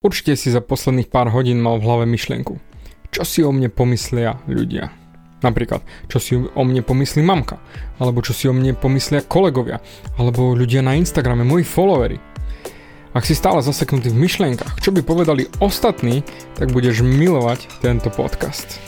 Určite 0.00 0.32
si 0.32 0.48
za 0.48 0.64
posledných 0.64 1.12
pár 1.12 1.28
hodín 1.28 1.60
mal 1.60 1.76
v 1.76 1.84
hlave 1.84 2.04
myšlienku. 2.08 2.56
Čo 3.12 3.20
si 3.20 3.44
o 3.44 3.52
mne 3.52 3.68
pomyslia 3.68 4.40
ľudia? 4.48 4.88
Napríklad, 5.44 5.84
čo 6.08 6.16
si 6.16 6.40
o 6.40 6.62
mne 6.64 6.80
pomyslí 6.80 7.20
mamka, 7.20 7.60
alebo 8.00 8.24
čo 8.24 8.32
si 8.32 8.48
o 8.48 8.56
mne 8.56 8.72
pomyslia 8.72 9.20
kolegovia, 9.20 9.84
alebo 10.16 10.56
ľudia 10.56 10.80
na 10.80 10.96
Instagrame, 10.96 11.44
moji 11.44 11.68
followery. 11.68 12.16
Ak 13.12 13.28
si 13.28 13.36
stále 13.36 13.60
zaseknutý 13.60 14.08
v 14.08 14.24
myšlienkach, 14.24 14.80
čo 14.80 14.88
by 14.88 15.04
povedali 15.04 15.52
ostatní, 15.60 16.24
tak 16.56 16.72
budeš 16.72 17.04
milovať 17.04 17.68
tento 17.84 18.08
podcast. 18.08 18.80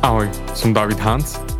Ahoj, 0.00 0.32
som 0.56 0.72
David 0.72 0.96
Hans 1.04 1.47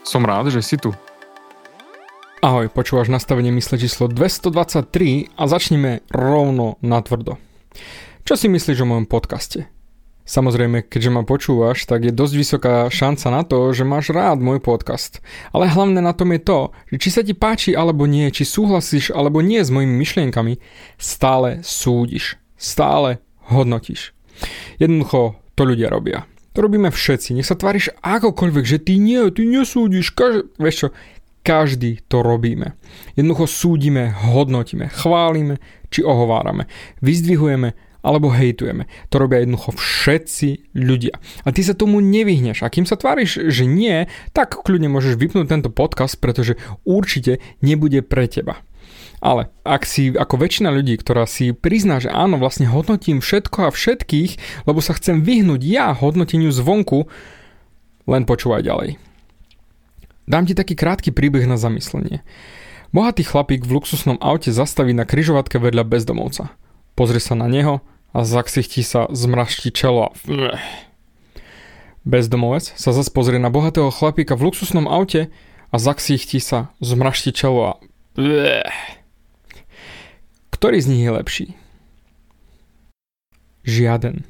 Som 0.00 0.24
rád, 0.24 0.48
že 0.48 0.64
si 0.64 0.80
tu. 0.80 0.96
Ahoj, 2.40 2.72
počúvaš 2.72 3.12
nastavenie 3.12 3.52
mysle 3.52 3.76
číslo 3.76 4.08
223 4.08 5.36
a 5.36 5.44
začneme 5.44 6.00
rovno 6.08 6.80
na 6.80 7.04
tvrdo. 7.04 7.36
Čo 8.24 8.34
si 8.40 8.48
myslíš 8.48 8.80
o 8.80 8.88
mojom 8.88 9.04
podcaste? 9.04 9.68
Samozrejme, 10.24 10.88
keďže 10.88 11.10
ma 11.12 11.26
počúvaš, 11.26 11.84
tak 11.84 12.08
je 12.08 12.16
dosť 12.16 12.34
vysoká 12.38 12.74
šanca 12.88 13.26
na 13.28 13.42
to, 13.44 13.76
že 13.76 13.84
máš 13.84 14.08
rád 14.14 14.40
môj 14.40 14.62
podcast. 14.62 15.20
Ale 15.52 15.68
hlavné 15.68 16.00
na 16.00 16.16
tom 16.16 16.32
je 16.32 16.40
to, 16.40 16.58
že 16.88 16.96
či 16.96 17.08
sa 17.12 17.20
ti 17.26 17.34
páči 17.36 17.76
alebo 17.76 18.06
nie, 18.06 18.30
či 18.32 18.48
súhlasíš 18.48 19.12
alebo 19.12 19.44
nie 19.44 19.60
s 19.60 19.68
mojimi 19.68 19.90
myšlienkami, 20.00 20.62
stále 20.96 21.60
súdiš, 21.60 22.40
stále 22.56 23.20
hodnotíš. 23.52 24.16
Jednoducho 24.80 25.36
to 25.58 25.66
ľudia 25.66 25.92
robia. 25.92 26.29
To 26.54 26.66
robíme 26.66 26.90
všetci. 26.90 27.38
Nech 27.38 27.46
sa 27.46 27.54
tváriš 27.54 27.94
akokoľvek, 28.02 28.64
že 28.66 28.78
ty 28.82 28.98
nie, 28.98 29.22
ty 29.30 29.46
nesúdiš. 29.46 30.10
Kaž... 30.10 30.50
Vieš 30.58 30.76
čo, 30.76 30.88
každý 31.46 32.02
to 32.10 32.20
robíme. 32.20 32.74
Jednoducho 33.14 33.46
súdime, 33.46 34.10
hodnotíme, 34.12 34.90
chválime 34.90 35.62
či 35.88 36.02
ohovárame. 36.02 36.66
Vyzdvihujeme 37.00 37.72
alebo 38.00 38.32
hejtujeme. 38.32 38.88
To 39.12 39.20
robia 39.20 39.44
jednoducho 39.44 39.76
všetci 39.76 40.72
ľudia. 40.72 41.20
A 41.44 41.52
ty 41.52 41.60
sa 41.60 41.76
tomu 41.76 42.00
nevyhneš. 42.00 42.64
A 42.64 42.72
kým 42.72 42.88
sa 42.88 42.96
tváriš, 42.96 43.52
že 43.52 43.68
nie, 43.68 44.08
tak 44.32 44.56
kľudne 44.56 44.88
môžeš 44.88 45.20
vypnúť 45.20 45.46
tento 45.48 45.68
podcast, 45.68 46.16
pretože 46.16 46.56
určite 46.88 47.44
nebude 47.60 48.00
pre 48.00 48.24
teba. 48.24 48.64
Ale 49.20 49.52
ak 49.68 49.84
si 49.84 50.16
ako 50.16 50.40
väčšina 50.40 50.72
ľudí, 50.72 50.96
ktorá 50.96 51.28
si 51.28 51.52
prizná, 51.52 52.00
že 52.00 52.08
áno, 52.08 52.40
vlastne 52.40 52.64
hodnotím 52.72 53.20
všetko 53.20 53.68
a 53.68 53.70
všetkých, 53.70 54.64
lebo 54.64 54.80
sa 54.80 54.96
chcem 54.96 55.20
vyhnúť 55.20 55.60
ja 55.60 55.92
hodnoteniu 55.92 56.48
zvonku, 56.48 57.04
len 58.08 58.24
počúvaj 58.24 58.64
ďalej. 58.64 58.96
Dám 60.24 60.48
ti 60.48 60.56
taký 60.56 60.72
krátky 60.72 61.12
príbeh 61.12 61.44
na 61.44 61.60
zamyslenie. 61.60 62.24
Bohatý 62.90 63.22
chlapík 63.22 63.62
v 63.68 63.76
luxusnom 63.76 64.18
aute 64.18 64.50
zastaví 64.50 64.96
na 64.96 65.04
kryžovatke 65.04 65.60
vedľa 65.60 65.84
bezdomovca. 65.86 66.50
Pozrie 66.96 67.22
sa 67.22 67.36
na 67.36 67.46
neho 67.46 67.84
a 68.10 68.26
zaksichtí 68.26 68.82
sa 68.82 69.06
zmraští 69.12 69.70
čelo 69.70 70.10
a... 70.10 70.10
Bezdomovec 72.02 72.72
sa 72.80 72.90
zase 72.96 73.12
pozrie 73.12 73.36
na 73.36 73.52
bohatého 73.52 73.92
chlapíka 73.92 74.32
v 74.32 74.48
luxusnom 74.48 74.88
aute 74.88 75.28
a 75.70 75.76
zaksichtí 75.76 76.40
sa 76.40 76.72
zmraští 76.80 77.30
čelo 77.36 77.60
a... 77.62 77.72
Ktorý 80.60 80.76
z 80.76 80.92
nich 80.92 81.08
je 81.08 81.16
lepší? 81.16 81.46
Žiaden. 83.64 84.28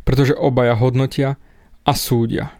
Pretože 0.00 0.32
obaja 0.32 0.72
hodnotia 0.72 1.36
a 1.84 1.92
súdia. 1.92 2.56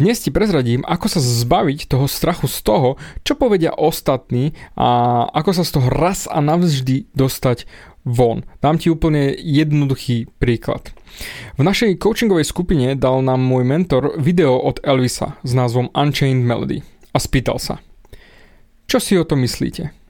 Dnes 0.00 0.24
ti 0.24 0.32
prezradím, 0.32 0.80
ako 0.88 1.12
sa 1.12 1.20
zbaviť 1.20 1.84
toho 1.84 2.08
strachu 2.08 2.48
z 2.48 2.64
toho, 2.64 2.96
čo 3.20 3.36
povedia 3.36 3.76
ostatní 3.76 4.56
a 4.80 5.28
ako 5.28 5.60
sa 5.60 5.64
z 5.68 5.76
toho 5.76 5.92
raz 5.92 6.24
a 6.24 6.40
navždy 6.40 7.12
dostať 7.12 7.68
von. 8.08 8.48
Dám 8.64 8.80
ti 8.80 8.88
úplne 8.88 9.36
jednoduchý 9.36 10.32
príklad. 10.40 10.88
V 11.60 11.68
našej 11.68 12.00
coachingovej 12.00 12.48
skupine 12.48 12.96
dal 12.96 13.20
nám 13.20 13.44
môj 13.44 13.60
mentor 13.60 14.16
video 14.16 14.56
od 14.56 14.80
Elvisa 14.88 15.36
s 15.44 15.52
názvom 15.52 15.92
Unchained 15.92 16.48
Melody 16.48 16.80
a 17.12 17.20
spýtal 17.20 17.60
sa, 17.60 17.84
čo 18.88 18.96
si 19.04 19.20
o 19.20 19.28
to 19.28 19.36
myslíte? 19.36 20.03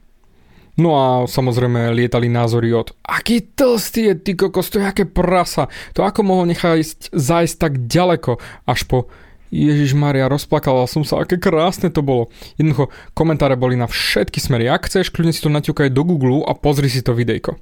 No 0.75 0.89
a 0.99 1.07
samozrejme 1.23 1.95
lietali 1.95 2.27
názory 2.27 2.75
od 2.75 2.91
aký 2.99 3.55
tlstý 3.55 4.11
je 4.11 4.15
ty 4.19 4.31
kokos, 4.35 4.67
to 4.67 4.83
je 4.83 4.85
aké 4.85 5.07
prasa, 5.07 5.71
to 5.95 6.03
ako 6.03 6.21
mohol 6.27 6.43
nechať 6.51 7.15
zájsť 7.15 7.55
tak 7.55 7.73
ďaleko, 7.87 8.37
až 8.67 8.83
po 8.83 9.07
Ježiš 9.55 9.95
Maria, 9.95 10.27
rozplakala 10.27 10.83
som 10.83 11.07
sa, 11.07 11.23
aké 11.23 11.39
krásne 11.39 11.87
to 11.87 12.03
bolo. 12.03 12.27
Jednoducho, 12.59 12.91
komentáre 13.15 13.55
boli 13.55 13.79
na 13.79 13.87
všetky 13.87 14.43
smery. 14.43 14.67
Ak 14.67 14.91
chceš, 14.91 15.15
kľudne 15.15 15.31
si 15.31 15.39
to 15.39 15.53
naťukaj 15.53 15.95
do 15.95 16.03
Google 16.03 16.43
a 16.43 16.51
pozri 16.57 16.91
si 16.91 16.99
to 16.99 17.15
videjko. 17.15 17.55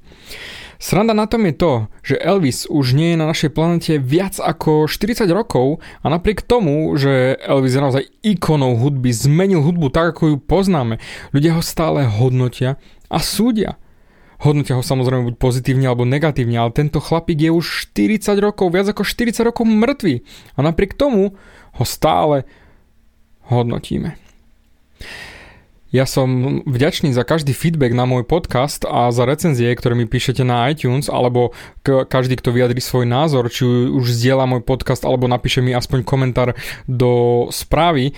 Sranda 0.83 1.15
na 1.15 1.29
tom 1.29 1.47
je 1.47 1.55
to, 1.55 1.71
že 2.03 2.19
Elvis 2.19 2.67
už 2.67 2.91
nie 2.97 3.15
je 3.15 3.21
na 3.21 3.29
našej 3.29 3.55
planete 3.55 3.93
viac 4.03 4.35
ako 4.35 4.91
40 4.91 5.31
rokov 5.31 5.79
a 6.03 6.11
napriek 6.11 6.43
tomu, 6.43 6.91
že 6.99 7.39
Elvis 7.39 7.77
je 7.77 7.83
naozaj 7.83 8.03
ikonou 8.19 8.75
hudby, 8.75 9.15
zmenil 9.15 9.63
hudbu 9.63 9.87
tak, 9.93 10.17
ako 10.17 10.35
ju 10.35 10.37
poznáme, 10.43 10.99
ľudia 11.31 11.55
ho 11.55 11.63
stále 11.63 12.03
hodnotia 12.03 12.75
a 13.13 13.21
súdia. 13.21 13.77
Hodnotia 14.41 14.75
ho 14.75 14.83
samozrejme 14.83 15.29
buď 15.31 15.35
pozitívne 15.39 15.87
alebo 15.87 16.03
negatívne, 16.03 16.57
ale 16.59 16.75
tento 16.75 16.99
chlapík 16.99 17.47
je 17.47 17.51
už 17.53 17.93
40 17.95 18.35
rokov, 18.43 18.73
viac 18.73 18.91
ako 18.91 19.07
40 19.07 19.39
rokov 19.45 19.63
mŕtvý. 19.63 20.25
A 20.57 20.59
napriek 20.59 20.97
tomu 20.99 21.37
ho 21.79 21.83
stále 21.87 22.43
hodnotíme. 23.47 24.19
Ja 25.93 26.09
som 26.09 26.59
vďačný 26.65 27.13
za 27.13 27.21
každý 27.21 27.53
feedback 27.53 27.93
na 27.93 28.09
môj 28.09 28.25
podcast 28.25 28.81
a 28.81 29.13
za 29.13 29.29
recenzie, 29.29 29.69
ktoré 29.77 29.93
mi 29.93 30.09
píšete 30.09 30.41
na 30.41 30.65
iTunes, 30.73 31.05
alebo 31.05 31.53
k- 31.85 32.01
každý, 32.09 32.33
kto 32.33 32.49
vyjadri 32.49 32.81
svoj 32.81 33.05
názor, 33.05 33.45
či 33.53 33.61
už 33.93 34.09
zdieľa 34.09 34.49
môj 34.49 34.65
podcast, 34.65 35.05
alebo 35.05 35.29
napíše 35.29 35.61
mi 35.61 35.69
aspoň 35.69 36.01
komentár 36.01 36.57
do 36.89 37.45
správy. 37.53 38.17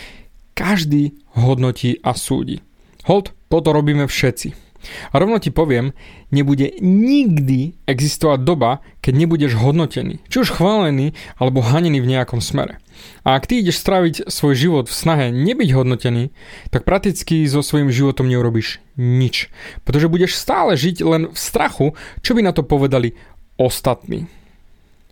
Každý 0.55 1.19
hodnotí 1.35 1.99
a 1.99 2.15
súdi. 2.15 2.63
Hold, 3.11 3.35
toto 3.51 3.75
robíme 3.75 4.07
všetci. 4.07 4.64
A 5.11 5.15
rovno 5.21 5.37
ti 5.39 5.49
poviem, 5.53 5.93
nebude 6.31 6.75
nikdy 6.81 7.77
existovať 7.85 8.39
doba, 8.43 8.83
keď 8.99 9.13
nebudeš 9.25 9.53
hodnotený, 9.57 10.21
či 10.27 10.41
už 10.41 10.57
chválený 10.57 11.13
alebo 11.37 11.63
hanený 11.63 12.01
v 12.01 12.11
nejakom 12.17 12.41
smere. 12.41 12.81
A 13.27 13.35
ak 13.35 13.49
ty 13.49 13.59
ideš 13.59 13.81
stráviť 13.83 14.31
svoj 14.31 14.55
život 14.55 14.85
v 14.87 14.95
snahe 14.95 15.25
nebyť 15.29 15.69
hodnotený, 15.75 16.31
tak 16.71 16.87
prakticky 16.87 17.43
so 17.45 17.59
svojím 17.59 17.91
životom 17.91 18.29
neurobiš 18.29 18.79
nič. 18.95 19.51
Pretože 19.83 20.11
budeš 20.11 20.39
stále 20.39 20.79
žiť 20.79 21.03
len 21.03 21.21
v 21.29 21.37
strachu, 21.37 21.93
čo 22.23 22.31
by 22.33 22.41
na 22.45 22.55
to 22.55 22.63
povedali 22.63 23.17
ostatní. 23.59 24.31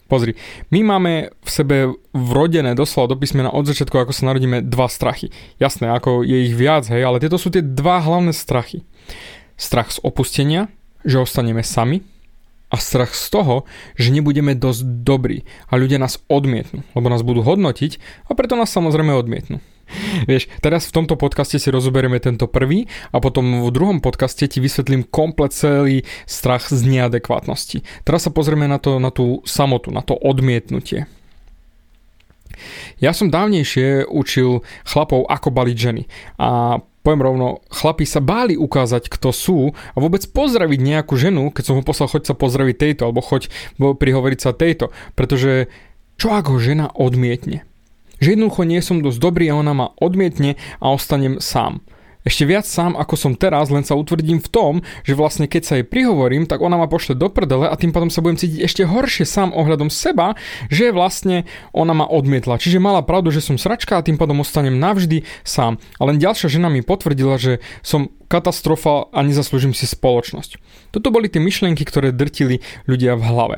Pozri, 0.07 0.35
my 0.69 0.79
máme 0.83 1.33
v 1.41 1.49
sebe 1.49 1.75
vrodené 2.13 2.75
doslova 2.77 3.15
do 3.15 3.17
písmena 3.17 3.49
od 3.49 3.65
začiatku, 3.65 3.97
ako 3.97 4.13
sa 4.13 4.29
narodíme, 4.29 4.61
dva 4.61 4.85
strachy. 4.91 5.33
Jasné, 5.57 5.89
ako 5.89 6.21
je 6.21 6.51
ich 6.51 6.53
viac, 6.53 6.85
hej, 6.91 7.01
ale 7.01 7.17
tieto 7.23 7.39
sú 7.39 7.49
tie 7.49 7.63
dva 7.63 8.03
hlavné 8.03 8.35
strachy 8.35 8.85
strach 9.57 9.93
z 9.93 9.99
opustenia, 10.01 10.71
že 11.03 11.19
ostaneme 11.19 11.61
sami 11.61 12.01
a 12.73 12.81
strach 12.81 13.13
z 13.13 13.29
toho, 13.29 13.55
že 13.93 14.09
nebudeme 14.09 14.57
dosť 14.57 15.05
dobrí 15.05 15.45
a 15.69 15.77
ľudia 15.77 16.01
nás 16.01 16.17
odmietnú, 16.25 16.81
lebo 16.97 17.07
nás 17.11 17.21
budú 17.21 17.45
hodnotiť 17.45 18.01
a 18.25 18.33
preto 18.33 18.57
nás 18.57 18.73
samozrejme 18.73 19.13
odmietnú. 19.13 19.61
Vieš, 20.25 20.49
teraz 20.63 20.89
v 20.89 20.95
tomto 21.03 21.13
podcaste 21.19 21.61
si 21.61 21.69
rozoberieme 21.69 22.17
tento 22.17 22.49
prvý 22.49 22.89
a 23.13 23.21
potom 23.21 23.67
v 23.67 23.69
druhom 23.69 23.99
podcaste 24.01 24.47
ti 24.49 24.57
vysvetlím 24.57 25.05
komplet 25.05 25.53
celý 25.53 26.07
strach 26.25 26.65
z 26.71 26.81
neadekvátnosti. 26.81 27.85
Teraz 28.01 28.25
sa 28.25 28.31
pozrieme 28.33 28.65
na, 28.65 28.81
to, 28.81 28.97
na 28.97 29.13
tú 29.13 29.45
samotu, 29.45 29.93
na 29.93 30.01
to 30.01 30.17
odmietnutie. 30.17 31.05
Ja 32.97 33.11
som 33.11 33.33
dávnejšie 33.33 34.07
učil 34.07 34.63
chlapov, 34.87 35.27
ako 35.27 35.51
baliť 35.51 35.77
ženy. 35.77 36.03
A 36.39 36.79
poviem 37.03 37.21
rovno, 37.21 37.47
chlapi 37.67 38.07
sa 38.07 38.23
báli 38.23 38.55
ukázať, 38.55 39.11
kto 39.11 39.29
sú 39.35 39.59
a 39.75 39.97
vôbec 39.99 40.23
pozdraviť 40.25 40.79
nejakú 40.79 41.19
ženu, 41.19 41.51
keď 41.51 41.63
som 41.67 41.75
ho 41.77 41.83
poslal, 41.83 42.07
choď 42.07 42.31
sa 42.31 42.35
pozdraviť 42.39 42.75
tejto, 42.79 43.01
alebo 43.05 43.19
choď 43.19 43.51
prihovoriť 43.77 44.39
sa 44.39 44.55
tejto. 44.55 44.95
Pretože 45.13 45.67
čo 46.15 46.31
ak 46.31 46.47
ho 46.47 46.57
žena 46.57 46.87
odmietne? 46.95 47.67
Že 48.23 48.39
jednoducho 48.39 48.63
nie 48.63 48.79
som 48.79 49.03
dosť 49.03 49.19
dobrý 49.19 49.51
a 49.51 49.59
ona 49.59 49.75
ma 49.75 49.87
odmietne 49.99 50.55
a 50.79 50.85
ostanem 50.95 51.43
sám. 51.43 51.83
Ešte 52.23 52.43
viac 52.47 52.63
sám 52.63 52.95
ako 52.95 53.15
som 53.19 53.33
teraz, 53.35 53.67
len 53.67 53.83
sa 53.83 53.99
utvrdím 53.99 54.39
v 54.39 54.49
tom, 54.49 54.73
že 55.03 55.15
vlastne 55.15 55.47
keď 55.47 55.61
sa 55.63 55.73
jej 55.79 55.85
prihovorím, 55.87 56.47
tak 56.47 56.63
ona 56.63 56.79
ma 56.79 56.87
pošle 56.87 57.19
do 57.19 57.27
prdele 57.27 57.67
a 57.67 57.75
tým 57.75 57.91
pádom 57.91 58.07
sa 58.07 58.23
budem 58.23 58.39
cítiť 58.39 58.59
ešte 58.63 58.83
horšie 58.87 59.27
sám 59.27 59.51
ohľadom 59.51 59.91
seba, 59.91 60.39
že 60.71 60.95
vlastne 60.95 61.43
ona 61.75 61.91
ma 61.91 62.07
odmietla. 62.07 62.59
Čiže 62.59 62.79
mala 62.79 63.03
pravdu, 63.03 63.29
že 63.29 63.43
som 63.43 63.59
sračka 63.59 63.99
a 63.99 64.05
tým 64.05 64.15
pádom 64.15 64.39
ostanem 64.39 64.79
navždy 64.79 65.27
sám. 65.43 65.77
A 65.99 66.07
len 66.07 66.17
ďalšia 66.17 66.47
žena 66.47 66.71
mi 66.71 66.79
potvrdila, 66.79 67.35
že 67.35 67.59
som 67.83 68.07
katastrofa 68.31 69.13
a 69.13 69.19
nezaslúžim 69.21 69.77
si 69.77 69.85
spoločnosť. 69.85 70.57
Toto 70.89 71.13
boli 71.13 71.29
tie 71.29 71.37
myšlienky, 71.37 71.85
ktoré 71.85 72.09
drtili 72.09 72.65
ľudia 72.89 73.13
v 73.13 73.23
hlave. 73.29 73.57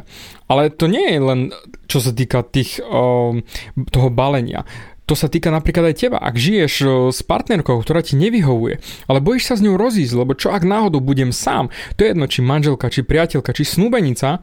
Ale 0.51 0.67
to 0.67 0.91
nie 0.91 1.15
je 1.15 1.21
len 1.21 1.39
čo 1.85 2.01
sa 2.01 2.11
týka 2.11 2.43
tých, 2.43 2.81
um, 2.83 3.45
toho 3.93 4.09
balenia. 4.09 4.65
To 5.05 5.13
sa 5.13 5.29
týka 5.29 5.53
napríklad 5.53 5.93
aj 5.93 6.01
teba. 6.01 6.17
Ak 6.17 6.33
žiješ 6.33 6.73
s 7.13 7.21
partnerkou, 7.21 7.77
ktorá 7.77 8.01
ti 8.01 8.17
nevyhovuje, 8.17 8.81
ale 9.05 9.21
bojíš 9.21 9.53
sa 9.53 9.55
s 9.55 9.61
ňou 9.61 9.77
rozísť, 9.77 10.17
lebo 10.17 10.33
čo 10.33 10.49
ak 10.49 10.65
náhodou 10.65 10.97
budem 10.97 11.29
sám, 11.29 11.69
to 11.93 12.01
je 12.01 12.17
jedno, 12.17 12.25
či 12.25 12.41
manželka, 12.41 12.89
či 12.89 13.05
priateľka, 13.05 13.53
či 13.53 13.69
snúbenica, 13.69 14.41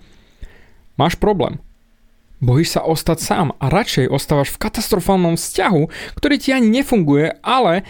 máš 0.95 1.19
problém. 1.19 1.59
Bojíš 2.39 2.79
sa 2.79 2.87
ostať 2.87 3.19
sám 3.23 3.49
a 3.59 3.71
radšej 3.71 4.11
ostávaš 4.11 4.55
v 4.55 4.63
katastrofálnom 4.63 5.35
vzťahu, 5.35 5.83
ktorý 6.19 6.35
ti 6.39 6.55
ani 6.55 6.71
nefunguje, 6.71 7.43
ale 7.43 7.83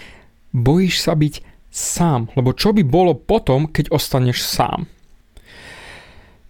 bojíš 0.56 1.04
sa 1.04 1.12
byť 1.12 1.44
sám. 1.72 2.32
Lebo 2.36 2.56
čo 2.56 2.72
by 2.72 2.84
bolo 2.84 3.16
potom, 3.16 3.68
keď 3.68 3.92
ostaneš 3.92 4.44
sám? 4.44 4.88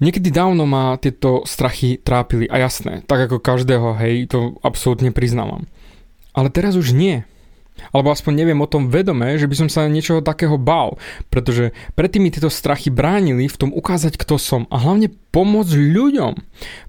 Niekedy 0.03 0.35
dávno 0.35 0.67
ma 0.67 0.99
tieto 0.99 1.47
strachy 1.47 1.95
trápili 1.95 2.51
a 2.51 2.59
jasné, 2.59 3.07
tak 3.07 3.31
ako 3.31 3.39
každého, 3.39 3.95
hej, 4.03 4.27
to 4.27 4.59
absolútne 4.67 5.15
priznávam. 5.15 5.71
Ale 6.32 6.49
teraz 6.49 6.76
už 6.76 6.96
nie. 6.96 7.25
Alebo 7.90 8.12
aspoň 8.12 8.44
neviem 8.44 8.61
o 8.61 8.69
tom 8.69 8.93
vedome, 8.93 9.32
že 9.40 9.49
by 9.49 9.64
som 9.64 9.69
sa 9.73 9.88
niečoho 9.88 10.20
takého 10.20 10.61
bál, 10.61 11.00
pretože 11.32 11.73
predtým 11.96 12.29
mi 12.29 12.31
tieto 12.31 12.52
strachy 12.52 12.93
bránili 12.93 13.49
v 13.49 13.58
tom 13.58 13.70
ukázať, 13.73 14.20
kto 14.20 14.37
som 14.37 14.62
a 14.69 14.76
hlavne 14.76 15.08
pomôcť 15.32 15.73
ľuďom. 15.73 16.32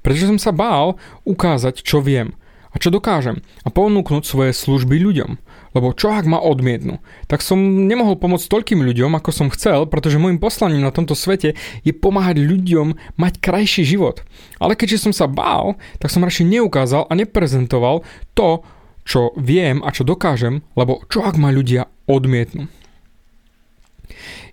Pretože 0.04 0.30
som 0.36 0.40
sa 0.40 0.51
bál 0.51 1.00
ukázať, 1.24 1.81
čo 1.81 2.04
viem 2.04 2.36
a 2.74 2.81
čo 2.81 2.90
dokážem 2.90 3.45
a 3.63 3.69
ponúknuť 3.69 4.24
svoje 4.25 4.51
služby 4.51 4.98
ľuďom. 4.98 5.40
Lebo 5.74 5.89
čo 5.98 6.13
ak 6.13 6.30
ma 6.30 6.38
odmietnú? 6.38 7.01
Tak 7.25 7.42
som 7.42 7.57
nemohol 7.89 8.18
pomôcť 8.18 8.46
toľkým 8.46 8.86
ľuďom, 8.86 9.18
ako 9.18 9.30
som 9.34 9.48
chcel, 9.50 9.89
pretože 9.89 10.22
môjim 10.22 10.38
poslaním 10.38 10.86
na 10.86 10.94
tomto 10.94 11.18
svete 11.18 11.57
je 11.81 11.94
pomáhať 11.94 12.38
ľuďom 12.42 13.18
mať 13.18 13.34
krajší 13.42 13.81
život. 13.81 14.22
Ale 14.62 14.78
keďže 14.78 15.10
som 15.10 15.13
sa 15.13 15.25
bál, 15.25 15.81
tak 15.98 16.13
som 16.13 16.22
radšej 16.22 16.46
neukázal 16.46 17.10
a 17.10 17.13
neprezentoval 17.18 18.06
to, 18.38 18.62
čo 19.04 19.36
viem 19.40 19.84
a 19.84 19.92
čo 19.92 20.08
dokážem, 20.08 20.64
lebo 20.76 21.04
čo 21.08 21.24
ak 21.24 21.36
ma 21.40 21.52
ľudia 21.52 21.88
odmietnú. 22.08 22.68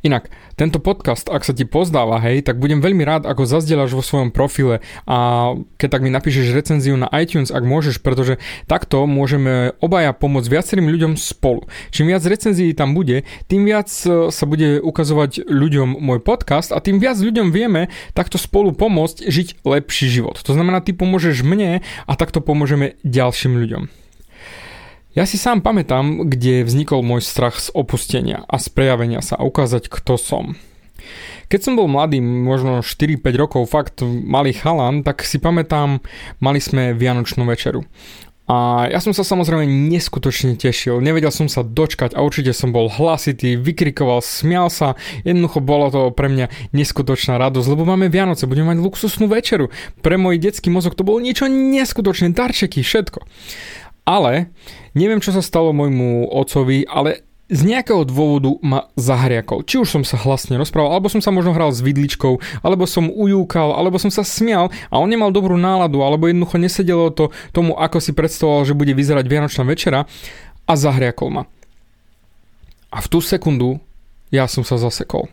Inak, 0.00 0.32
tento 0.56 0.80
podcast, 0.80 1.28
ak 1.28 1.44
sa 1.44 1.52
ti 1.52 1.68
pozdáva, 1.68 2.20
hej, 2.24 2.40
tak 2.40 2.56
budem 2.56 2.80
veľmi 2.80 3.04
rád, 3.04 3.28
ako 3.28 3.44
zazdieľaš 3.44 3.92
vo 3.92 4.00
svojom 4.00 4.32
profile 4.32 4.80
a 5.04 5.52
keď 5.76 5.88
tak 5.92 6.00
mi 6.00 6.08
napíšeš 6.08 6.56
recenziu 6.56 6.96
na 6.96 7.08
iTunes, 7.16 7.52
ak 7.52 7.60
môžeš, 7.60 8.00
pretože 8.00 8.40
takto 8.64 9.04
môžeme 9.04 9.76
obaja 9.84 10.16
pomôcť 10.16 10.48
viacerým 10.48 10.88
ľuďom 10.88 11.12
spolu. 11.20 11.68
Čím 11.92 12.16
viac 12.16 12.24
recenzií 12.24 12.72
tam 12.72 12.96
bude, 12.96 13.28
tým 13.48 13.68
viac 13.68 13.92
e, 14.08 14.32
sa 14.32 14.44
bude 14.48 14.80
ukazovať 14.80 15.44
ľuďom 15.44 16.00
môj 16.00 16.24
podcast 16.24 16.72
a 16.72 16.80
tým 16.80 16.96
viac 16.96 17.20
ľuďom 17.20 17.52
vieme 17.52 17.92
takto 18.16 18.40
spolu 18.40 18.72
pomôcť 18.72 19.28
žiť 19.28 19.64
lepší 19.68 20.08
život. 20.08 20.40
To 20.40 20.56
znamená, 20.56 20.80
ty 20.80 20.96
pomôžeš 20.96 21.44
mne 21.44 21.84
a 21.84 22.12
takto 22.16 22.40
pomôžeme 22.40 22.96
ďalším 23.04 23.60
ľuďom. 23.60 23.99
Ja 25.10 25.26
si 25.26 25.42
sám 25.42 25.58
pamätám, 25.58 26.30
kde 26.30 26.62
vznikol 26.62 27.02
môj 27.02 27.26
strach 27.26 27.58
z 27.58 27.74
opustenia 27.74 28.46
a 28.46 28.62
z 28.62 28.70
prejavenia 28.70 29.18
sa 29.18 29.34
a 29.34 29.42
ukázať, 29.42 29.90
kto 29.90 30.14
som. 30.14 30.54
Keď 31.50 31.60
som 31.66 31.74
bol 31.74 31.90
mladý, 31.90 32.22
možno 32.22 32.78
4-5 32.78 33.18
rokov, 33.34 33.66
fakt 33.66 34.06
malý 34.06 34.54
chalan, 34.54 35.02
tak 35.02 35.26
si 35.26 35.42
pamätám, 35.42 35.98
mali 36.38 36.62
sme 36.62 36.94
Vianočnú 36.94 37.42
večeru. 37.42 37.82
A 38.46 38.86
ja 38.86 39.02
som 39.02 39.10
sa 39.10 39.26
samozrejme 39.26 39.66
neskutočne 39.66 40.54
tešil, 40.54 41.02
nevedel 41.02 41.34
som 41.34 41.50
sa 41.50 41.66
dočkať 41.66 42.14
a 42.14 42.22
určite 42.22 42.54
som 42.54 42.70
bol 42.70 42.86
hlasitý, 42.86 43.58
vykrikoval, 43.58 44.22
smial 44.22 44.70
sa, 44.70 44.94
jednoducho 45.26 45.58
bolo 45.58 45.90
to 45.90 46.14
pre 46.14 46.30
mňa 46.30 46.70
neskutočná 46.70 47.34
radosť, 47.34 47.66
lebo 47.66 47.82
máme 47.82 48.06
Vianoce, 48.10 48.46
budeme 48.46 48.74
mať 48.74 48.82
luxusnú 48.82 49.26
večeru. 49.26 49.74
Pre 50.02 50.14
môj 50.18 50.38
detský 50.38 50.70
mozog 50.70 50.94
to 50.94 51.02
bolo 51.02 51.18
niečo 51.18 51.50
neskutočné, 51.50 52.30
darčeky, 52.30 52.82
všetko. 52.86 53.26
Ale 54.10 54.50
neviem, 54.98 55.22
čo 55.22 55.30
sa 55.30 55.38
stalo 55.38 55.70
môjmu 55.70 56.34
otcovi, 56.34 56.82
ale 56.90 57.22
z 57.50 57.66
nejakého 57.66 58.06
dôvodu 58.06 58.58
ma 58.62 58.90
zahriakol. 58.94 59.66
Či 59.66 59.82
už 59.82 59.88
som 59.90 60.02
sa 60.06 60.18
hlasne 60.18 60.54
rozprával, 60.54 60.94
alebo 60.94 61.10
som 61.10 61.22
sa 61.22 61.34
možno 61.34 61.54
hral 61.54 61.74
s 61.74 61.82
vidličkou, 61.82 62.62
alebo 62.62 62.86
som 62.86 63.10
ujúkal, 63.10 63.74
alebo 63.74 63.98
som 63.98 64.10
sa 64.10 64.22
smial 64.22 64.70
a 64.90 64.98
on 64.98 65.10
nemal 65.10 65.34
dobrú 65.34 65.58
náladu, 65.58 66.02
alebo 66.02 66.30
jednoducho 66.30 66.58
nesedelo 66.58 67.10
to 67.10 67.34
tomu, 67.50 67.74
ako 67.74 67.98
si 67.98 68.14
predstavoval, 68.14 68.66
že 68.66 68.78
bude 68.78 68.94
vyzerať 68.94 69.26
Vianočná 69.26 69.62
večera 69.66 70.06
a 70.66 70.72
zahriakol 70.78 71.30
ma. 71.30 71.42
A 72.90 72.98
v 73.02 73.06
tú 73.10 73.18
sekundu 73.18 73.82
ja 74.30 74.46
som 74.46 74.62
sa 74.62 74.78
zasekol. 74.78 75.26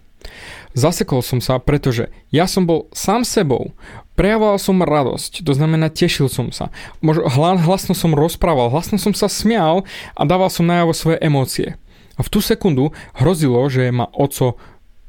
Zasekol 0.73 1.21
som 1.21 1.37
sa, 1.37 1.61
pretože 1.61 2.09
ja 2.33 2.49
som 2.49 2.65
bol 2.65 2.89
sám 2.93 3.25
sebou. 3.25 3.73
Prejavoval 4.17 4.57
som 4.57 4.81
radosť, 4.81 5.45
to 5.45 5.53
znamená 5.53 5.93
tešil 5.93 6.25
som 6.25 6.49
sa. 6.49 6.73
Možno 7.05 7.29
hlasno 7.37 7.93
som 7.93 8.17
rozprával, 8.17 8.73
hlasno 8.73 8.97
som 8.97 9.13
sa 9.13 9.29
smial 9.29 9.85
a 10.17 10.25
dával 10.25 10.49
som 10.49 10.65
najavo 10.65 10.89
svoje 10.97 11.21
emócie. 11.21 11.77
A 12.17 12.25
v 12.25 12.31
tú 12.33 12.41
sekundu 12.41 12.97
hrozilo, 13.13 13.61
že 13.69 13.93
ma 13.93 14.09
oco 14.09 14.57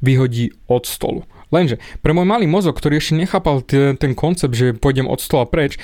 vyhodí 0.05 0.53
od 0.69 0.85
stolu. 0.85 1.25
Lenže 1.49 1.81
pre 2.05 2.13
môj 2.13 2.29
malý 2.29 2.45
mozog, 2.45 2.77
ktorý 2.77 3.01
ešte 3.01 3.17
nechápal 3.17 3.65
ten, 3.65 3.97
ten 3.97 4.13
koncept, 4.13 4.53
že 4.53 4.77
pôjdem 4.77 5.09
od 5.09 5.17
stola 5.17 5.49
preč, 5.49 5.81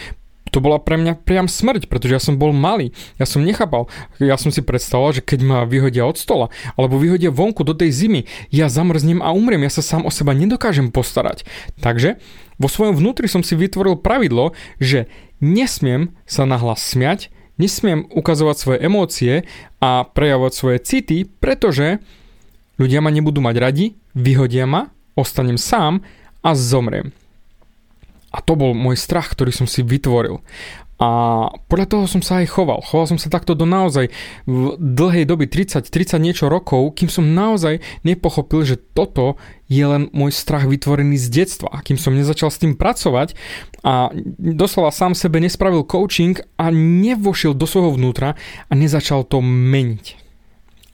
to 0.56 0.64
bola 0.64 0.80
pre 0.80 0.96
mňa 0.96 1.20
priam 1.28 1.52
smrť, 1.52 1.92
pretože 1.92 2.16
ja 2.16 2.22
som 2.24 2.40
bol 2.40 2.56
malý, 2.56 2.96
ja 3.20 3.28
som 3.28 3.44
nechápal, 3.44 3.92
ja 4.24 4.40
som 4.40 4.56
si 4.56 4.64
predstavoval, 4.64 5.20
že 5.20 5.26
keď 5.28 5.40
ma 5.44 5.60
vyhodia 5.68 6.08
od 6.08 6.16
stola, 6.16 6.48
alebo 6.80 6.96
vyhodia 6.96 7.28
vonku 7.28 7.68
do 7.68 7.76
tej 7.76 7.92
zimy, 7.92 8.24
ja 8.56 8.72
zamrznem 8.72 9.20
a 9.20 9.36
umriem, 9.36 9.68
ja 9.68 9.76
sa 9.76 9.84
sám 9.84 10.08
o 10.08 10.12
seba 10.16 10.32
nedokážem 10.32 10.96
postarať. 10.96 11.44
Takže 11.84 12.24
vo 12.56 12.72
svojom 12.72 12.96
vnútri 12.96 13.28
som 13.28 13.44
si 13.44 13.60
vytvoril 13.60 14.00
pravidlo, 14.00 14.56
že 14.80 15.12
nesmiem 15.44 16.16
sa 16.24 16.48
nahlas 16.48 16.80
smiať, 16.80 17.36
nesmiem 17.60 18.08
ukazovať 18.08 18.56
svoje 18.56 18.80
emócie 18.80 19.34
a 19.84 20.08
prejavovať 20.08 20.54
svoje 20.56 20.78
city, 20.88 21.28
pretože 21.28 22.00
ľudia 22.80 23.04
ma 23.04 23.12
nebudú 23.12 23.44
mať 23.44 23.56
radi, 23.60 23.86
vyhodia 24.16 24.64
ma, 24.64 24.88
ostanem 25.20 25.60
sám 25.60 26.00
a 26.40 26.56
zomriem. 26.56 27.12
A 28.36 28.44
to 28.44 28.60
bol 28.60 28.75
môj 28.75 29.00
strach, 29.00 29.32
ktorý 29.32 29.56
som 29.56 29.63
si 29.63 29.80
vytvoril. 29.80 30.44
A 30.96 31.51
podľa 31.68 31.88
toho 31.92 32.06
som 32.08 32.24
sa 32.24 32.39
aj 32.39 32.56
choval. 32.56 32.80
Choval 32.80 33.12
som 33.12 33.20
sa 33.20 33.27
takto 33.27 33.51
do 33.51 33.68
naozaj 33.68 34.15
v 34.48 34.80
dlhej 34.80 35.27
doby, 35.27 35.44
30, 35.44 35.92
30 35.92 36.24
niečo 36.24 36.48
rokov, 36.48 36.96
kým 36.96 37.12
som 37.12 37.36
naozaj 37.36 37.84
nepochopil, 38.08 38.63
že 38.63 38.80
toto 38.80 39.36
je 39.68 39.84
len 39.84 40.08
môj 40.15 40.32
strach 40.32 40.63
vytvorený 40.63 41.20
z 41.20 41.44
detstva. 41.44 41.68
A 41.75 41.84
kým 41.84 42.00
som 42.00 42.15
nezačal 42.15 42.48
s 42.48 42.63
tým 42.63 42.80
pracovať 42.80 43.36
a 43.84 44.08
doslova 44.39 44.96
sám 44.96 45.20
sebe 45.20 45.44
nespravil 45.44 45.84
coaching 45.84 46.39
a 46.56 46.72
nevošil 46.72 47.51
do 47.60 47.68
svojho 47.68 48.00
vnútra 48.00 48.39
a 48.72 48.72
nezačal 48.72 49.27
to 49.27 49.44
meniť. 49.44 50.15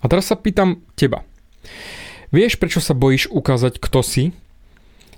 A 0.01 0.09
teraz 0.09 0.33
sa 0.33 0.35
pýtam 0.37 0.81
teba. 0.97 1.21
Vieš, 2.33 2.57
prečo 2.57 2.81
sa 2.81 2.97
bojíš 2.97 3.29
ukázať, 3.29 3.77
kto 3.77 4.01
si? 4.01 4.23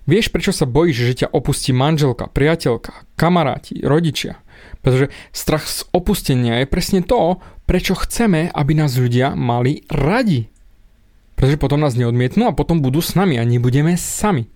Vieš, 0.04 0.36
prečo 0.36 0.52
sa 0.52 0.68
bojíš, 0.68 0.98
že 1.00 1.20
ťa 1.24 1.32
opustí 1.32 1.72
manželka, 1.72 2.28
priateľka, 2.28 3.08
kamaráti, 3.16 3.80
rodičia? 3.80 4.44
Pretože 4.84 5.16
strach 5.32 5.64
z 5.64 5.88
opustenia 5.96 6.60
je 6.60 6.68
presne 6.68 7.00
to, 7.00 7.40
prečo 7.64 7.96
chceme, 7.96 8.52
aby 8.52 8.72
nás 8.76 9.00
ľudia 9.00 9.32
mali 9.32 9.88
radi. 9.88 10.52
Pretože 11.40 11.56
potom 11.56 11.80
nás 11.80 11.96
neodmietnú 11.96 12.52
a 12.52 12.56
potom 12.56 12.84
budú 12.84 13.00
s 13.00 13.16
nami 13.16 13.40
a 13.40 13.48
nebudeme 13.48 13.96
sami. 13.96 14.52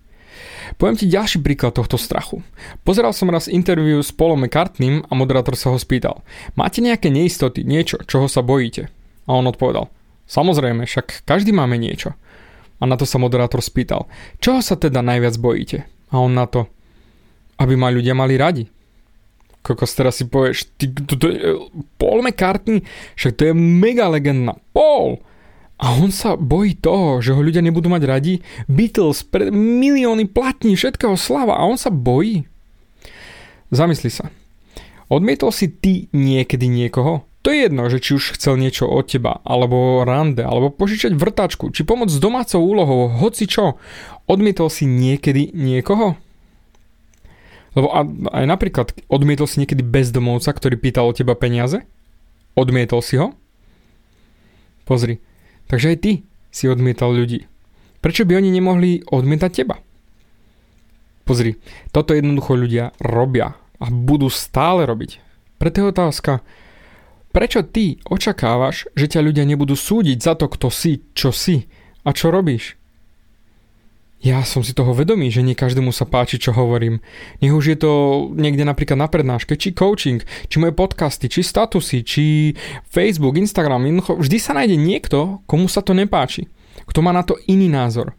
Poviem 0.76 1.00
ti 1.00 1.08
ďalší 1.08 1.40
príklad 1.40 1.72
tohto 1.74 1.96
strachu. 1.96 2.44
Pozeral 2.84 3.16
som 3.16 3.32
raz 3.32 3.48
interviu 3.48 4.04
s 4.04 4.12
Paulom 4.12 4.44
McCartneym 4.44 5.08
a 5.08 5.12
moderátor 5.16 5.56
sa 5.56 5.72
ho 5.72 5.80
spýtal. 5.80 6.20
Máte 6.54 6.84
nejaké 6.84 7.08
neistoty, 7.08 7.64
niečo, 7.64 7.98
čoho 8.04 8.28
sa 8.28 8.44
bojíte? 8.44 8.92
A 9.24 9.30
on 9.32 9.48
odpovedal, 9.48 9.88
samozrejme, 10.28 10.84
však 10.84 11.24
každý 11.24 11.56
máme 11.56 11.80
niečo. 11.80 12.12
A 12.78 12.86
na 12.86 12.94
to 12.94 13.02
sa 13.02 13.18
moderátor 13.18 13.58
spýtal, 13.58 14.06
čoho 14.38 14.62
sa 14.62 14.78
teda 14.78 15.02
najviac 15.02 15.34
bojíte? 15.38 15.78
A 16.14 16.22
on 16.22 16.32
na 16.34 16.46
to, 16.46 16.70
aby 17.58 17.74
ma 17.74 17.90
ľudia 17.90 18.14
mali 18.14 18.38
radi. 18.38 18.64
Kokos, 19.66 19.92
teraz 19.98 20.22
si 20.22 20.24
povieš, 20.24 20.78
ty, 20.78 20.88
to, 20.88 21.18
to 21.18 21.26
je 21.28 21.38
Paul 21.98 22.22
McCartney, 22.22 22.86
však 23.18 23.34
to 23.34 23.42
je 23.50 23.54
mega 23.54 24.06
legenda. 24.06 24.54
Paul! 24.70 25.20
A 25.78 25.94
on 25.94 26.10
sa 26.10 26.34
bojí 26.34 26.74
toho, 26.74 27.22
že 27.22 27.30
ho 27.30 27.38
ľudia 27.38 27.62
nebudú 27.62 27.86
mať 27.86 28.02
radi. 28.02 28.34
Beatles, 28.66 29.22
pre 29.22 29.46
milióny 29.54 30.26
platní, 30.26 30.74
všetkého 30.74 31.14
slava 31.14 31.54
a 31.54 31.62
on 31.62 31.78
sa 31.78 31.94
bojí. 31.94 32.50
Zamysli 33.70 34.10
sa. 34.10 34.32
Odmietol 35.06 35.54
si 35.54 35.70
ty 35.70 36.10
niekedy 36.10 36.66
niekoho? 36.66 37.27
To 37.48 37.56
je 37.56 37.64
jedno, 37.64 37.88
že 37.88 38.04
či 38.04 38.20
už 38.20 38.36
chcel 38.36 38.60
niečo 38.60 38.84
od 38.84 39.08
teba, 39.08 39.40
alebo 39.40 40.04
rande, 40.04 40.44
alebo 40.44 40.68
požičať 40.68 41.16
vrtačku, 41.16 41.72
či 41.72 41.80
pomôcť 41.80 42.12
s 42.12 42.20
domácou 42.20 42.60
úlohou, 42.60 43.08
hoci 43.08 43.48
čo. 43.48 43.80
Odmietol 44.28 44.68
si 44.68 44.84
niekedy 44.84 45.56
niekoho? 45.56 46.20
Lebo 47.72 47.88
aj 48.28 48.44
napríklad 48.44 48.92
odmietol 49.08 49.48
si 49.48 49.64
niekedy 49.64 49.80
bezdomovca, 49.80 50.52
ktorý 50.52 50.76
pýtal 50.76 51.08
o 51.08 51.16
teba 51.16 51.32
peniaze? 51.32 51.88
Odmietol 52.52 53.00
si 53.00 53.16
ho? 53.16 53.32
Pozri, 54.84 55.16
Takže 55.68 55.94
aj 55.94 55.98
ty 56.00 56.12
si 56.48 56.64
odmietal 56.66 57.12
ľudí. 57.12 57.44
Prečo 58.00 58.24
by 58.24 58.40
oni 58.40 58.48
nemohli 58.48 59.04
odmietať 59.04 59.50
teba? 59.52 59.76
Pozri, 61.28 61.60
toto 61.92 62.16
jednoducho 62.16 62.56
ľudia 62.56 62.96
robia 63.04 63.52
a 63.76 63.86
budú 63.92 64.32
stále 64.32 64.88
robiť. 64.88 65.20
Preto 65.60 65.84
je 65.84 65.92
otázka, 65.92 66.40
prečo 67.32 67.64
ty 67.64 68.00
očakávaš, 68.08 68.88
že 68.96 69.10
ťa 69.10 69.20
ľudia 69.24 69.44
nebudú 69.44 69.76
súdiť 69.76 70.18
za 70.18 70.34
to, 70.34 70.48
kto 70.48 70.68
si, 70.72 71.04
čo 71.12 71.32
si 71.32 71.68
a 72.04 72.10
čo 72.12 72.32
robíš? 72.32 72.78
Ja 74.18 74.42
som 74.42 74.66
si 74.66 74.74
toho 74.74 74.98
vedomý, 74.98 75.30
že 75.30 75.46
nie 75.46 75.54
každému 75.54 75.94
sa 75.94 76.02
páči, 76.02 76.42
čo 76.42 76.50
hovorím. 76.50 76.98
Nech 77.38 77.54
už 77.54 77.64
je 77.70 77.78
to 77.78 77.92
niekde 78.34 78.66
napríklad 78.66 78.98
na 78.98 79.06
prednáške, 79.06 79.54
či 79.54 79.70
coaching, 79.70 80.18
či 80.50 80.58
moje 80.58 80.74
podcasty, 80.74 81.30
či 81.30 81.46
statusy, 81.46 82.02
či 82.02 82.24
Facebook, 82.90 83.38
Instagram. 83.38 84.02
Vždy 84.02 84.38
sa 84.42 84.58
nájde 84.58 84.74
niekto, 84.74 85.46
komu 85.46 85.70
sa 85.70 85.86
to 85.86 85.94
nepáči. 85.94 86.50
Kto 86.90 86.98
má 86.98 87.14
na 87.14 87.22
to 87.22 87.38
iný 87.46 87.70
názor. 87.70 88.18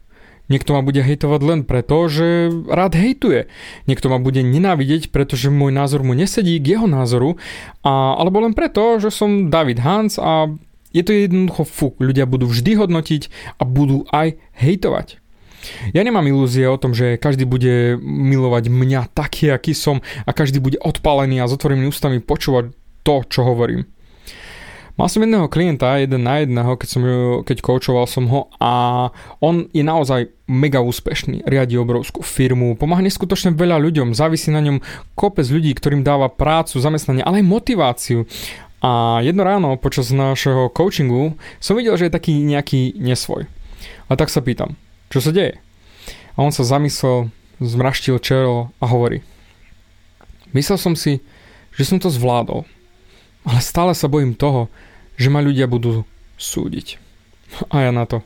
Niekto 0.50 0.74
ma 0.74 0.82
bude 0.82 0.98
hejtovať 0.98 1.40
len 1.46 1.60
preto, 1.62 2.10
že 2.10 2.50
rád 2.66 2.98
hejtuje. 2.98 3.46
Niekto 3.86 4.10
ma 4.10 4.18
bude 4.18 4.42
nenávidieť, 4.42 5.14
pretože 5.14 5.46
môj 5.46 5.70
názor 5.70 6.02
mu 6.02 6.12
nesedí 6.12 6.58
k 6.58 6.74
jeho 6.76 6.90
názoru. 6.90 7.38
A, 7.86 8.18
alebo 8.18 8.42
len 8.42 8.52
preto, 8.52 8.98
že 8.98 9.14
som 9.14 9.46
David 9.46 9.78
Hans 9.78 10.18
a 10.18 10.50
je 10.90 11.06
to 11.06 11.14
jednoducho 11.14 11.62
fuk. 11.62 11.94
Ľudia 12.02 12.26
budú 12.26 12.50
vždy 12.50 12.82
hodnotiť 12.82 13.22
a 13.56 13.62
budú 13.62 14.10
aj 14.10 14.42
hejtovať. 14.58 15.22
Ja 15.92 16.02
nemám 16.02 16.24
ilúzie 16.26 16.64
o 16.66 16.80
tom, 16.80 16.96
že 16.96 17.20
každý 17.20 17.44
bude 17.44 18.00
milovať 18.02 18.72
mňa 18.72 19.12
taký, 19.12 19.52
aký 19.52 19.76
som 19.76 20.00
a 20.24 20.30
každý 20.32 20.58
bude 20.58 20.80
odpalený 20.80 21.38
a 21.38 21.48
s 21.48 21.54
otvorenými 21.54 21.92
ústami 21.92 22.18
počúvať 22.18 22.72
to, 23.04 23.22
čo 23.28 23.44
hovorím. 23.44 23.86
Mal 25.00 25.08
som 25.08 25.24
jedného 25.24 25.48
klienta, 25.48 25.96
jeden 25.96 26.28
na 26.28 26.44
jedného, 26.44 26.76
keď, 26.76 26.88
som, 26.92 27.00
keď 27.40 27.64
koučoval 27.64 28.04
som 28.04 28.28
ho 28.28 28.52
a 28.60 29.08
on 29.40 29.64
je 29.72 29.80
naozaj 29.80 30.28
mega 30.44 30.84
úspešný, 30.84 31.40
riadi 31.48 31.80
obrovskú 31.80 32.20
firmu, 32.20 32.76
pomáha 32.76 33.00
neskutočne 33.00 33.56
veľa 33.56 33.80
ľuďom, 33.80 34.12
závisí 34.12 34.52
na 34.52 34.60
ňom 34.60 34.84
kopec 35.16 35.48
ľudí, 35.48 35.72
ktorým 35.72 36.04
dáva 36.04 36.28
prácu, 36.28 36.76
zamestnanie, 36.76 37.24
ale 37.24 37.40
aj 37.40 37.48
motiváciu. 37.48 38.28
A 38.84 39.24
jedno 39.24 39.40
ráno 39.40 39.80
počas 39.80 40.12
našeho 40.12 40.68
coachingu 40.68 41.32
som 41.64 41.80
videl, 41.80 41.96
že 41.96 42.12
je 42.12 42.16
taký 42.20 42.36
nejaký 42.44 43.00
nesvoj. 43.00 43.48
A 44.04 44.20
tak 44.20 44.28
sa 44.28 44.44
pýtam, 44.44 44.76
čo 45.08 45.24
sa 45.24 45.32
deje? 45.32 45.56
A 46.36 46.44
on 46.44 46.52
sa 46.52 46.60
zamyslel, 46.60 47.32
zmraštil 47.56 48.20
čelo 48.20 48.68
a 48.76 48.84
hovorí. 48.84 49.24
Myslel 50.52 50.76
som 50.76 50.92
si, 50.92 51.24
že 51.72 51.88
som 51.88 51.96
to 51.96 52.12
zvládol, 52.12 52.68
ale 53.44 53.60
stále 53.64 53.92
sa 53.96 54.10
bojím 54.10 54.36
toho, 54.36 54.68
že 55.20 55.32
ma 55.32 55.44
ľudia 55.44 55.68
budú 55.68 56.04
súdiť. 56.40 56.96
A 57.68 57.88
ja 57.88 57.92
na 57.92 58.08
to. 58.08 58.24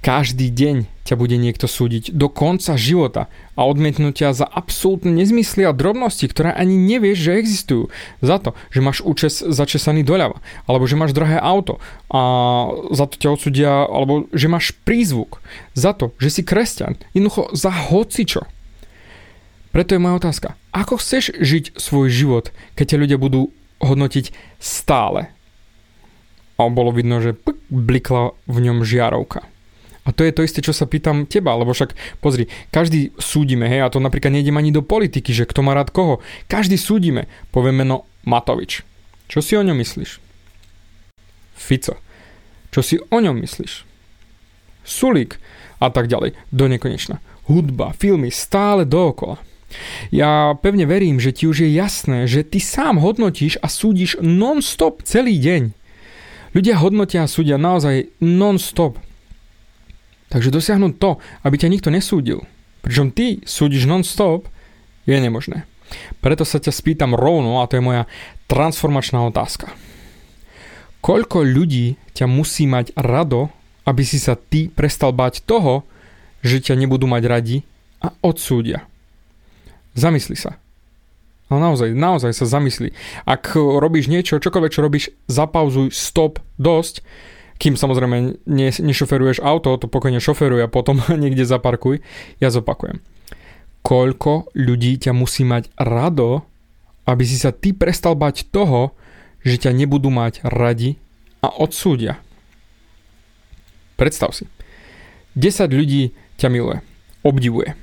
Každý 0.00 0.48
deň 0.48 0.88
ťa 1.04 1.14
bude 1.20 1.36
niekto 1.36 1.68
súdiť 1.68 2.16
do 2.16 2.32
konca 2.32 2.72
života 2.72 3.28
a 3.52 3.68
odmietnúť 3.68 4.24
ťa 4.24 4.28
za 4.32 4.46
absolútne 4.48 5.12
nezmysly 5.12 5.68
a 5.68 5.76
drobnosti, 5.76 6.24
ktoré 6.24 6.56
ani 6.56 6.80
nevieš, 6.80 7.20
že 7.20 7.36
existujú. 7.36 7.84
Za 8.24 8.40
to, 8.40 8.56
že 8.72 8.80
máš 8.80 9.04
účes 9.04 9.44
začesaný 9.44 10.00
doľava, 10.00 10.40
alebo 10.64 10.88
že 10.88 10.96
máš 10.96 11.12
drahé 11.12 11.36
auto 11.36 11.84
a 12.08 12.20
za 12.96 13.12
to 13.12 13.20
ťa 13.20 13.28
odsudia, 13.28 13.72
alebo 13.84 14.24
že 14.32 14.48
máš 14.48 14.72
prízvuk. 14.88 15.44
Za 15.76 15.92
to, 15.92 16.16
že 16.16 16.32
si 16.32 16.42
kresťan. 16.48 16.96
Jednoducho 17.12 17.52
za 17.52 17.68
hocičo. 17.68 18.48
Preto 19.76 19.92
je 19.92 20.00
moja 20.00 20.16
otázka. 20.16 20.56
Ako 20.72 20.96
chceš 20.96 21.36
žiť 21.36 21.76
svoj 21.76 22.08
život, 22.08 22.56
keď 22.72 22.96
ťa 22.96 23.00
ľudia 23.04 23.18
budú 23.20 23.52
hodnotiť 23.80 24.32
stále? 24.60 25.32
A 26.60 26.68
bolo 26.68 26.92
vidno, 26.92 27.24
že 27.24 27.36
blikla 27.72 28.36
v 28.44 28.56
ňom 28.68 28.84
žiarovka. 28.84 29.48
A 30.04 30.16
to 30.16 30.24
je 30.24 30.32
to 30.32 30.44
isté, 30.44 30.60
čo 30.64 30.72
sa 30.72 30.88
pýtam 30.88 31.28
teba, 31.28 31.52
lebo 31.56 31.76
však 31.76 31.92
pozri, 32.24 32.48
každý 32.72 33.12
súdime, 33.20 33.68
hej, 33.68 33.84
a 33.84 33.92
to 33.92 34.00
napríklad 34.00 34.32
nejdem 34.32 34.56
ani 34.56 34.72
do 34.72 34.80
politiky, 34.80 35.32
že 35.32 35.44
kto 35.44 35.60
má 35.60 35.76
rád 35.76 35.92
koho. 35.92 36.24
Každý 36.48 36.80
súdime, 36.80 37.28
poviem 37.52 37.84
meno 37.84 38.08
Matovič. 38.24 38.84
Čo 39.28 39.44
si 39.44 39.56
o 39.56 39.62
ňom 39.64 39.76
myslíš? 39.76 40.20
Fico. 41.56 41.94
Čo 42.72 42.80
si 42.80 42.96
o 42.96 43.18
ňom 43.20 43.36
myslíš? 43.40 43.84
Sulík 44.84 45.36
a 45.80 45.92
tak 45.92 46.08
ďalej, 46.08 46.32
do 46.48 46.64
nekonečna. 46.68 47.20
Hudba, 47.48 47.92
filmy, 47.92 48.32
stále 48.32 48.88
dookola. 48.88 49.40
Ja 50.10 50.58
pevne 50.58 50.84
verím, 50.84 51.22
že 51.22 51.30
ti 51.30 51.46
už 51.46 51.62
je 51.66 51.70
jasné, 51.70 52.26
že 52.26 52.42
ty 52.42 52.58
sám 52.58 52.98
hodnotíš 52.98 53.62
a 53.62 53.70
súdiš 53.70 54.18
non-stop 54.18 55.06
celý 55.06 55.38
deň. 55.38 55.70
Ľudia 56.50 56.82
hodnotia 56.82 57.26
a 57.26 57.30
súdia 57.30 57.54
naozaj 57.54 58.10
non-stop. 58.18 58.98
Takže 60.30 60.50
dosiahnuť 60.50 60.92
to, 60.98 61.18
aby 61.46 61.54
ťa 61.58 61.70
nikto 61.70 61.90
nesúdil, 61.90 62.46
pričom 62.82 63.10
ty 63.14 63.42
súdiš 63.42 63.86
non-stop, 63.86 64.46
je 65.06 65.18
nemožné. 65.18 65.66
Preto 66.22 66.46
sa 66.46 66.62
ťa 66.62 66.70
spýtam 66.70 67.18
rovno, 67.18 67.62
a 67.62 67.66
to 67.66 67.78
je 67.78 67.86
moja 67.86 68.06
transformačná 68.46 69.26
otázka. 69.26 69.70
Koľko 71.00 71.42
ľudí 71.46 71.98
ťa 72.14 72.28
musí 72.28 72.68
mať 72.68 72.94
rado, 72.94 73.50
aby 73.88 74.04
si 74.04 74.20
sa 74.20 74.36
ty 74.36 74.68
prestal 74.70 75.10
báť 75.16 75.42
toho, 75.42 75.82
že 76.44 76.60
ťa 76.60 76.78
nebudú 76.78 77.08
mať 77.10 77.22
radi 77.26 77.56
a 78.04 78.12
odsúdia? 78.22 78.89
Zamysli 79.94 80.38
sa. 80.38 80.58
No 81.50 81.58
naozaj, 81.58 81.90
naozaj 81.90 82.30
sa 82.30 82.46
zamysli. 82.46 82.94
Ak 83.26 83.58
robíš 83.58 84.06
niečo, 84.06 84.38
čokoľvek, 84.38 84.70
čo 84.70 84.86
robíš, 84.86 85.04
zapauzuj, 85.26 85.90
stop, 85.90 86.38
dosť 86.58 87.02
kým 87.60 87.76
samozrejme 87.76 88.40
ne, 88.48 88.68
nešoferuješ 88.72 89.44
auto, 89.44 89.76
to 89.76 89.84
pokojne 89.84 90.16
šoferuj 90.16 90.64
a 90.64 90.72
potom 90.72 91.04
niekde 91.22 91.44
zaparkuj. 91.44 92.00
Ja 92.40 92.48
zopakujem. 92.48 93.04
Koľko 93.84 94.48
ľudí 94.56 94.96
ťa 94.96 95.12
musí 95.12 95.44
mať 95.44 95.68
rado, 95.76 96.48
aby 97.04 97.24
si 97.28 97.36
sa 97.36 97.52
ty 97.52 97.76
prestal 97.76 98.16
bať 98.16 98.48
toho, 98.48 98.96
že 99.44 99.68
ťa 99.68 99.76
nebudú 99.76 100.08
mať 100.08 100.40
radi 100.44 100.96
a 101.44 101.52
odsúdia. 101.52 102.20
Predstav 104.00 104.32
si. 104.32 104.48
10 105.36 105.68
ľudí 105.68 106.16
ťa 106.40 106.48
miluje, 106.48 106.80
obdivuje. 107.24 107.76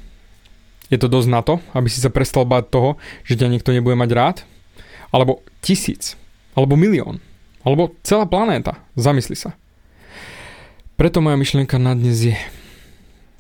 Je 0.87 0.97
to 0.99 1.11
dosť 1.11 1.29
na 1.29 1.41
to, 1.43 1.59
aby 1.75 1.91
si 1.91 1.99
sa 1.99 2.13
prestal 2.13 2.47
bať 2.47 2.71
toho, 2.71 2.89
že 3.27 3.35
ťa 3.35 3.51
niekto 3.51 3.75
nebude 3.75 3.99
mať 3.99 4.09
rád? 4.15 4.37
Alebo 5.11 5.43
tisíc? 5.59 6.15
Alebo 6.55 6.79
milión? 6.79 7.19
Alebo 7.67 7.91
celá 8.03 8.23
planéta? 8.23 8.79
Zamysli 8.95 9.35
sa. 9.35 9.55
Preto 10.95 11.21
moja 11.21 11.37
myšlienka 11.37 11.77
na 11.77 11.93
dnes 11.93 12.31
je, 12.31 12.35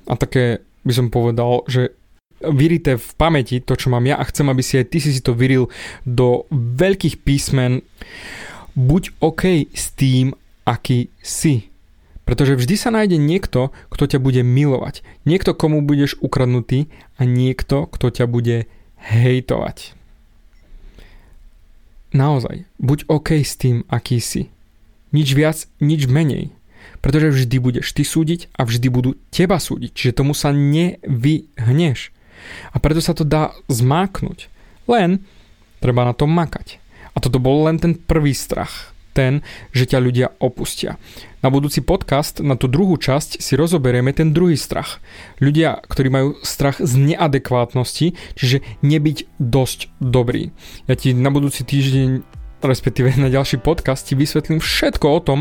a 0.05 0.13
také 0.13 0.61
by 0.85 0.93
som 0.93 1.07
povedal, 1.09 1.65
že 1.65 1.97
vyrité 2.37 3.01
v 3.01 3.09
pamäti 3.17 3.57
to, 3.57 3.73
čo 3.73 3.89
mám 3.89 4.05
ja 4.05 4.19
a 4.19 4.27
chcem, 4.29 4.45
aby 4.45 4.61
si 4.61 4.77
aj 4.77 4.93
ty 4.93 5.01
si 5.01 5.17
to 5.25 5.33
vyril 5.33 5.73
do 6.05 6.45
veľkých 6.53 7.25
písmen. 7.25 7.81
Buď 8.77 9.09
OK 9.25 9.65
s 9.73 9.89
tým, 9.97 10.37
aký 10.69 11.09
si. 11.17 11.73
Pretože 12.27 12.59
vždy 12.59 12.75
sa 12.75 12.91
nájde 12.91 13.15
niekto, 13.15 13.71
kto 13.87 14.03
ťa 14.03 14.19
bude 14.19 14.43
milovať. 14.43 14.99
Niekto, 15.23 15.55
komu 15.55 15.79
budeš 15.79 16.19
ukradnutý 16.19 16.91
a 17.15 17.23
niekto, 17.23 17.87
kto 17.87 18.11
ťa 18.11 18.27
bude 18.27 18.67
hejtovať. 18.99 19.95
Naozaj, 22.11 22.67
buď 22.83 23.07
OK 23.07 23.39
s 23.39 23.55
tým, 23.55 23.87
aký 23.87 24.19
si. 24.19 24.51
Nič 25.15 25.31
viac, 25.31 25.71
nič 25.79 26.03
menej. 26.11 26.51
Pretože 26.99 27.31
vždy 27.31 27.57
budeš 27.63 27.95
ty 27.95 28.03
súdiť 28.03 28.51
a 28.59 28.67
vždy 28.67 28.87
budú 28.91 29.15
teba 29.31 29.55
súdiť. 29.55 29.91
Čiže 29.95 30.17
tomu 30.19 30.35
sa 30.35 30.51
nevyhneš. 30.51 32.11
A 32.73 32.77
preto 32.83 32.99
sa 32.99 33.15
to 33.15 33.23
dá 33.23 33.55
zmáknuť. 33.71 34.51
Len 34.91 35.23
treba 35.79 36.03
na 36.03 36.11
tom 36.11 36.31
makať. 36.35 36.83
A 37.15 37.23
toto 37.23 37.39
bol 37.39 37.63
len 37.65 37.79
ten 37.79 37.95
prvý 37.95 38.35
strach. 38.35 38.96
Ten, 39.17 39.41
že 39.73 39.89
ťa 39.89 39.97
ľudia 39.97 40.27
opustia. 40.37 41.01
Na 41.41 41.49
budúci 41.49 41.81
podcast, 41.81 42.37
na 42.45 42.53
tú 42.53 42.69
druhú 42.69 43.01
časť 43.01 43.41
si 43.41 43.57
rozoberieme 43.57 44.13
ten 44.13 44.29
druhý 44.29 44.53
strach. 44.53 45.01
Ľudia, 45.41 45.81
ktorí 45.89 46.13
majú 46.13 46.29
strach 46.45 46.77
z 46.77 46.93
neadekvátnosti, 46.93 48.13
čiže 48.37 48.61
nebyť 48.85 49.41
dosť 49.41 49.89
dobrý. 49.97 50.53
Ja 50.85 50.93
ti 50.93 51.17
na 51.17 51.33
budúci 51.33 51.65
týždeň 51.65 52.37
respektíve 52.57 53.13
na 53.21 53.29
ďalší 53.29 53.61
podcast 53.61 54.09
ti 54.09 54.17
vysvetlím 54.17 54.57
všetko 54.57 55.05
o 55.05 55.19
tom, 55.21 55.39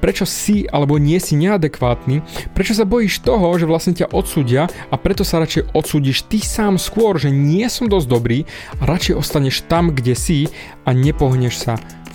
prečo 0.00 0.24
si 0.24 0.64
alebo 0.68 0.96
nie 0.96 1.20
si 1.20 1.36
neadekvátny, 1.36 2.24
prečo 2.56 2.72
sa 2.72 2.88
bojíš 2.88 3.20
toho, 3.24 3.52
že 3.60 3.68
vlastne 3.68 3.94
ťa 3.96 4.12
odsúdia 4.12 4.68
a 4.88 4.94
preto 4.96 5.20
sa 5.24 5.40
radšej 5.40 5.76
odsúdiš 5.76 6.24
ty 6.28 6.40
sám 6.40 6.80
skôr, 6.80 7.20
že 7.20 7.32
nie 7.32 7.64
som 7.68 7.88
dosť 7.88 8.08
dobrý 8.08 8.38
a 8.80 8.88
radšej 8.88 9.18
ostaneš 9.20 9.68
tam, 9.68 9.92
kde 9.92 10.16
si 10.16 10.48
a 10.88 10.96
nepohneš 10.96 11.60
sa 11.60 11.74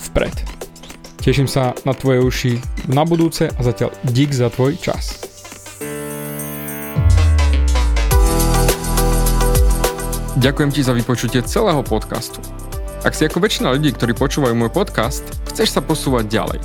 vpred. 0.09 0.60
Teším 1.21 1.45
sa 1.45 1.77
na 1.85 1.93
tvoje 1.93 2.17
uši 2.17 2.51
na 2.89 3.05
budúce 3.05 3.45
a 3.45 3.59
zatiaľ 3.61 3.93
dík 4.09 4.33
za 4.33 4.49
tvoj 4.49 4.73
čas. 4.73 5.21
Ďakujem 10.41 10.71
ti 10.73 10.81
za 10.81 10.97
vypočutie 10.97 11.45
celého 11.45 11.85
podcastu. 11.85 12.41
Ak 13.05 13.13
si 13.13 13.29
ako 13.29 13.37
väčšina 13.37 13.69
ľudí, 13.69 13.93
ktorí 13.93 14.17
počúvajú 14.17 14.57
môj 14.57 14.73
podcast, 14.73 15.21
chceš 15.53 15.77
sa 15.77 15.85
posúvať 15.85 16.25
ďalej. 16.25 16.59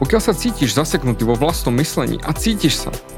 Pokiaľ 0.00 0.20
sa 0.24 0.32
cítiš 0.32 0.72
zaseknutý 0.72 1.28
vo 1.28 1.36
vlastnom 1.36 1.76
myslení 1.76 2.16
a 2.24 2.32
cítiš 2.32 2.88
sa, 2.88 2.92